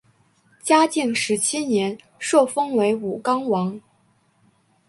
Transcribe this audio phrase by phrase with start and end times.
[0.63, 3.79] 嘉靖十七年受封为武冈王。